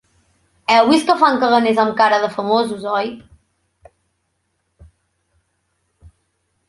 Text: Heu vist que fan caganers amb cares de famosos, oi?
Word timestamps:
Heu 0.75 0.87
vist 0.91 1.09
que 1.09 1.15
fan 1.23 1.35
caganers 1.43 1.81
amb 1.83 1.93
cares 1.99 2.25
de 2.25 2.31
famosos, 2.37 2.89
oi? 2.95 3.13